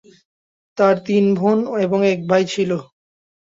তার 0.77 0.95
তিন 1.05 1.25
বোন 1.35 1.57
এবং 1.85 1.99
এক 2.05 2.19
ভাই 2.29 2.43
ছিলো। 2.53 2.77